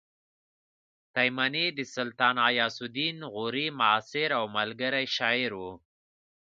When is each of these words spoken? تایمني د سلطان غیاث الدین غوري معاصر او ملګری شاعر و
تایمني 1.15 1.65
د 1.77 1.79
سلطان 1.95 2.35
غیاث 2.45 2.75
الدین 2.85 3.17
غوري 3.33 3.67
معاصر 3.79 4.29
او 4.39 4.43
ملګری 4.57 5.05
شاعر 5.17 5.51
و 5.59 5.63